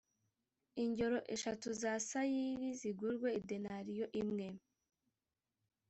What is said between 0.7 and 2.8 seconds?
ingero eshatu za sayiri